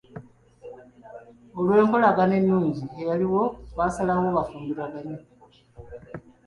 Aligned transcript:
Olw'enkolagana 1.57 2.33
ennungi 2.41 2.83
eyaliwo 3.01 3.43
baasalawo 3.77 4.27
bafumbiriganwe. 4.37 5.17